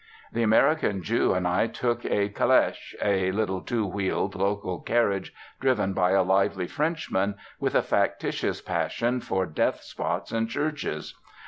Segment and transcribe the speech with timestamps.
[0.33, 5.93] The American Jew and I took a caleche, a little two wheeled local carriage, driven
[5.93, 11.13] by a lively Frenchman with a factitious passion for death spots and churches.